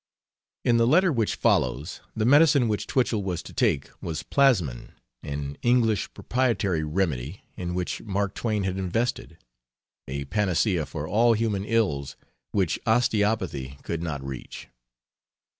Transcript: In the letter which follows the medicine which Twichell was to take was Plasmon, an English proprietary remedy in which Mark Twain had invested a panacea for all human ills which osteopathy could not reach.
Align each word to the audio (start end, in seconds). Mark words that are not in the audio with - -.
In 0.65 0.77
the 0.77 0.87
letter 0.87 1.11
which 1.13 1.35
follows 1.35 2.01
the 2.15 2.25
medicine 2.25 2.67
which 2.67 2.87
Twichell 2.87 3.21
was 3.21 3.43
to 3.43 3.53
take 3.53 3.91
was 4.01 4.23
Plasmon, 4.23 4.93
an 5.21 5.59
English 5.61 6.11
proprietary 6.15 6.83
remedy 6.83 7.43
in 7.55 7.75
which 7.75 8.01
Mark 8.01 8.33
Twain 8.33 8.63
had 8.63 8.79
invested 8.79 9.37
a 10.07 10.25
panacea 10.25 10.87
for 10.87 11.07
all 11.07 11.33
human 11.33 11.63
ills 11.65 12.15
which 12.51 12.79
osteopathy 12.87 13.77
could 13.83 14.01
not 14.01 14.23
reach. 14.25 14.69